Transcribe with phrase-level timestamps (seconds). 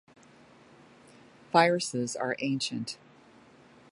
[1.53, 2.97] Viruses are ancient.